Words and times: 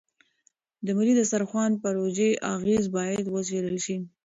د 0.85 0.87
ملي 0.97 1.13
دسترخوان 1.19 1.71
پروژې 1.83 2.29
اغېز 2.55 2.85
باید 2.97 3.25
وڅېړل 3.29 3.77
شي. 3.85 3.97